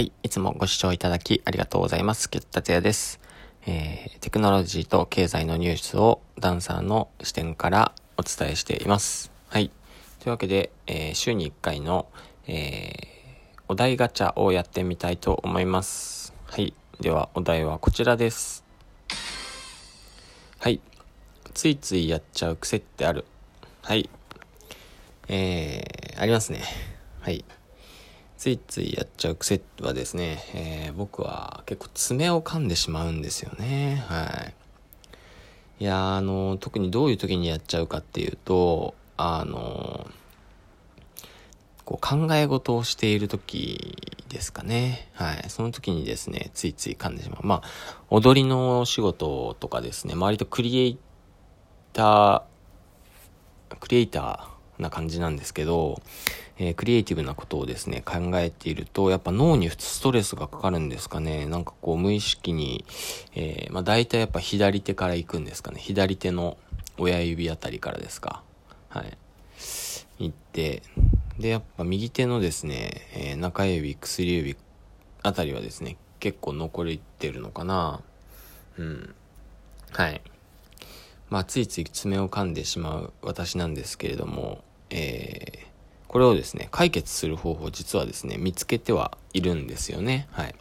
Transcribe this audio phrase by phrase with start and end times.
[0.00, 0.12] はい。
[0.22, 2.30] いつもご視聴いただきありがとうございます。
[2.30, 3.20] キュッタツヤです。
[3.66, 9.30] えー、テクノロジーと経済のニュースをダンサーの視点からお伝えしています。
[9.50, 9.70] はい。
[10.20, 12.06] というわけで、えー週に1回の、
[12.46, 13.20] えー
[13.68, 16.32] お題ガチャをやってみたいと思います。
[16.46, 16.72] はい。
[17.02, 18.64] では、お題はこちらです。
[20.60, 20.80] はい。
[21.52, 23.26] ついついやっちゃう癖ってある。
[23.82, 24.08] はい。
[25.28, 26.62] えー、ありますね。
[27.20, 27.44] はい。
[28.40, 34.02] ついついやっちゃう癖はですね、えー僕は結構爪を噛んでしまうんですよね。
[34.08, 34.48] は
[35.78, 35.84] い。
[35.84, 40.10] いやあの、特にどういう時にやっちゃうかっていうと、あの、
[41.84, 43.98] こう考え事をしている時
[44.30, 45.10] ですかね。
[45.12, 45.44] はい。
[45.50, 47.46] その時にですね、ついつい噛んでしまう。
[47.46, 47.68] まあ、
[48.08, 50.98] 踊りの仕事とかですね、割とクリエイ
[51.92, 54.49] ター、クリエイター
[54.80, 56.02] な感じなんですけど、
[56.58, 61.46] えークリエイティブなことをですね、考えていると、やっぱ脳にストレスがかかるんですかね。
[61.46, 62.84] なんかこう無意識に、
[63.34, 65.80] えーまあ大体やっぱ左手から行くんですかね。
[65.80, 66.56] 左手の
[66.98, 68.42] 親指あたりからですか。
[68.88, 69.16] はい。
[70.18, 70.82] 行って、
[71.38, 74.56] で、やっぱ右手のですね、えー中指、薬指
[75.22, 78.02] あたりはですね、結構残りってるのかな。
[78.78, 79.14] うん。
[79.92, 80.20] はい。
[81.30, 85.70] まあ、ついつい爪を噛んでしまう私なんですけれども、えー
[86.10, 90.26] これをですね、解決する方法、実はですね、見つけてはいるんですよね。
[90.32, 90.54] はい。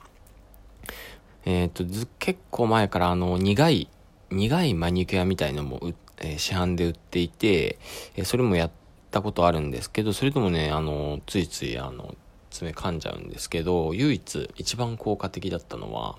[1.45, 1.83] えっ、と、
[2.19, 3.89] 結構前からあの、苦い、
[4.29, 5.79] 苦いマニキュアみたいのも、
[6.19, 7.79] えー市販で売っていて、
[8.15, 8.71] えそれもやっ
[9.09, 12.13] たことあるんですけど、それでもね、あの、ついついあの、
[12.51, 16.17] 爪噛んじゃうんですけど、唯一、一番効果的だったのは、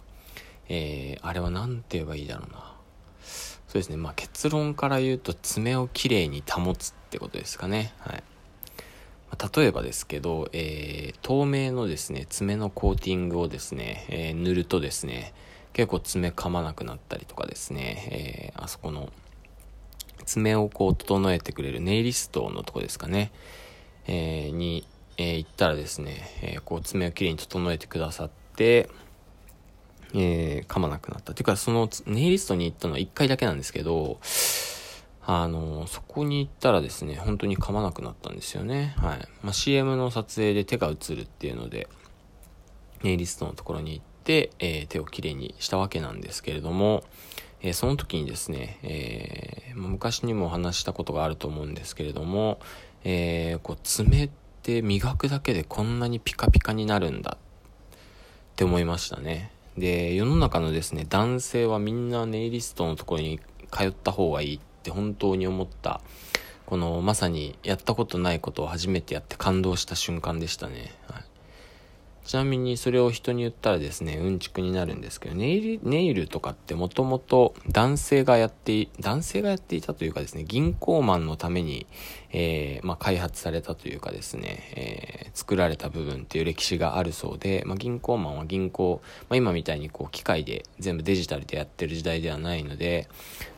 [0.68, 2.69] えーあれは何て言えばいいだろうな。
[3.70, 3.96] そうですね。
[3.96, 7.94] まあ結論から言うと爪をきれいに保つってことですかね。
[8.00, 8.22] はい。
[9.30, 15.32] まあ例えばですけど、えー透明のですね、爪のコーティングをですね、えー塗るとですね、
[15.72, 19.08] 結構爪噛まなくなったりとかですね、えーあそこの
[20.26, 23.30] 爪をこう整えてくれるネイリストのとこですかね、
[24.08, 24.84] えーに、
[25.16, 28.90] えー行ったらですね、えーこう爪をきれいに整えてくださって、
[30.14, 31.34] えー噛まなくなった。
[31.34, 34.18] ていうか、そのネイリストに行ったのは1回だけなんですけど、
[35.22, 38.94] あの、そこに行ったらですね、本当に噛まなくなったんですよね。
[38.98, 39.28] はい。
[39.42, 41.88] まあ、CM の撮影で手が映るっていうので、
[43.02, 47.04] ネイリストのところに行って、えー手をきれいにしたわけなんですけれども、
[47.62, 52.58] えーその時にですね、えー昔にも話ししたことがあると思うんですけれども、
[53.04, 54.30] えーこう爪っ
[54.62, 59.52] て磨くだけでこんなにピカピカになるんだって思いましたね。
[59.76, 66.00] で、世の中のですね、男性はみんなネイリストのところに通った方がいいって本当に思った、
[66.66, 70.94] このまさにやったことないことを初めてやって感動した瞬間でしたね。
[71.08, 71.29] はい
[72.30, 81.88] ちなみにそれを人に言ったらですね、うんちくになるんですけど、ネイル、ネイルとかってもともと男性がやって、男性がやっていたというかですね、銀行マンのために、
[82.30, 93.08] えーまあ、開発されたというかですね、えー作られた部分っていう歴史があるそうで、まあ、銀行マンは銀行、まあ、今みたいにこう機械で全部デジタルでやってる時代ではないので、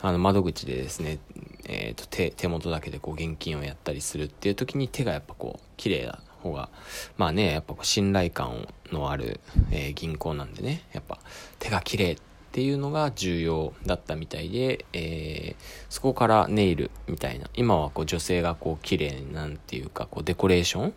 [0.00, 1.19] あの窓口でですね、
[1.66, 6.69] えーと手、手元だけでこう現金をやったりするっていう時に手がやっぱこう、綺麗な方が、
[7.16, 11.19] まあね、やっぱ信頼感のある、えー銀行なんでね、やっぱ
[11.58, 12.16] 手が綺麗っ
[12.53, 20.94] ていうのが重要だったみたいで、えーそこからネイルみたいな、今はこう女性がこう綺麗なんていうか、こうデコレーション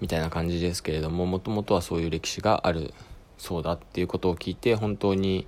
[0.00, 2.94] みたいな感じですけれども、もともとはそういう歴史がある
[3.36, 5.46] そうだっていうことを聞いて、本当に、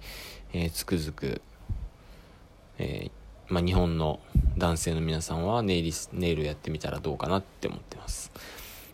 [0.52, 1.40] えーつくづく、
[2.78, 3.10] えー
[3.52, 4.20] まあ、日本の
[4.56, 8.30] 男性の皆さんはネイリス、ネイルやってみたらどうかなって思ってます。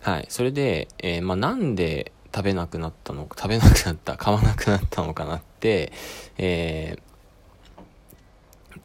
[0.06, 0.26] はい。
[0.28, 5.92] それで、えーまあ、なんで食べなくなったの、食べなくなった、 買わなくなったのかなって、
[6.38, 7.06] えー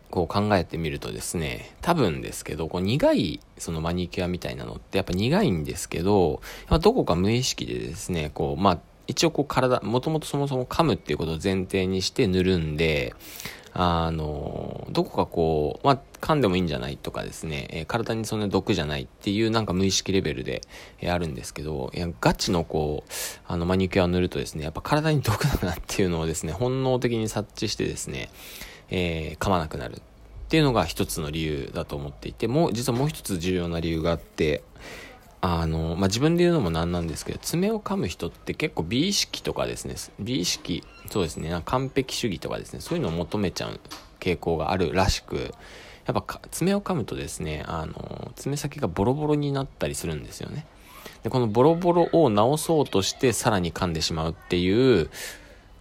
[0.10, 13.16] こう考えてみるとですね、多分ですけど、こう苦いそのマニキュアみたいなのってやっぱ苦いんですけど、やっぱどこか無意識でですね、こう、まあ、一応こう体、もともとそもそも噛むっていうことを前提にして塗るんで、
[13.74, 20.62] あの、どこかこう、まあ、噛んでもいいんじゃないとかですね、えー体にそんな毒じゃないっていうなんか無意識レベルで、
[21.00, 23.12] えーあるんですけど、いや、ガチのこう、
[23.48, 28.30] あの、マニキュアを塗るとですね、やっぱ体に毒だなっていうのをですね、本能的に察知してですね、
[28.90, 30.02] えー噛まなくなるっ
[30.50, 34.64] ていうのが一つの理由だと思っていて、もう、実はもう一つ重要な理由があって、
[35.42, 43.80] あの、まあ、自分で言うのもなんなんですけど、爪を噛む人って結構美意識とかですね、美意識、そうですね、完璧主義とかですね、そういうのを求めちゃう
[44.20, 45.54] 傾向があるらしく、
[46.06, 50.66] やっぱ爪を噛むとですね、あの、爪先がボロボロになったりするんですよね。
[51.24, 55.10] で、このボロボロを直そうとしてさらに噛んでしまうっていう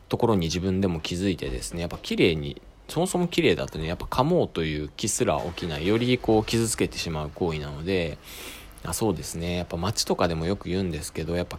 [0.09, 8.19] ところに自分でも気づいてですね、やっぱ綺麗に、そもそも綺麗だとね、やっぱ噛もうという気すら起きない、よりこう傷つけてしまう行為なので、
[8.85, 11.59] あそうですね、やっぱ街とかでもよく言うんですけど、やっぱ、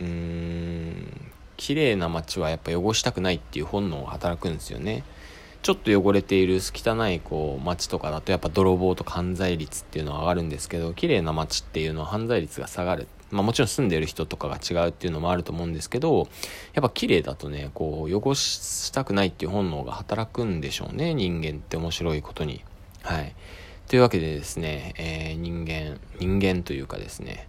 [0.00, 5.04] うーん、綺麗な街はやっぱ汚したくないっていう本能が働くんですよね。
[5.62, 13.06] ちょっと汚れている汚いこう街とかだとやっぱ泥棒とか犯罪率っていうのは上がるんですけど綺麗な街っていうのは犯罪率が下がる。
[13.30, 16.28] まあもちろん住んでる人とかが違うっていうのもあると思うんですけど
[16.74, 22.64] やっぱ綺麗だとねこう汚したくないっていう本能が働くんでしょうね人間って面白いことに。
[23.02, 23.32] はい。
[23.88, 27.48] というわけでですね、えー、人間人間というかですね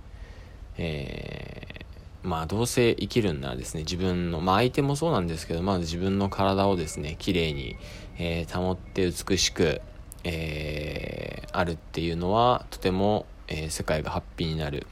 [0.78, 1.84] えー
[2.24, 7.76] まあどうせ生きるんならですね、自分の、まあ相手もそうなんですけど、まず自分の体をですね、綺麗に、
[8.18, 9.82] えー、保って美しく、
[10.24, 14.88] え、あるっていうのは、とても、え、世界がハッピーになる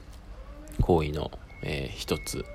[0.81, 1.31] 行為の、
[1.63, 2.45] えー、一つ。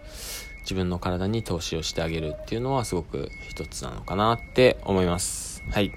[0.60, 5.62] 自分の体に投資をしてあげるっていうのはすごく一つなのかなって思います。
[5.70, 5.92] はい。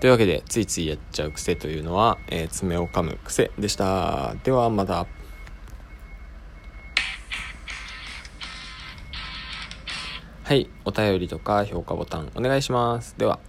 [0.00, 4.34] というわけで、ついついやっちゃう癖というのは、えー、爪を噛む癖でした。
[4.44, 5.06] ではまた。
[10.44, 13.14] はい、お便りとか評価ボタンお願いします。
[13.18, 13.40] では。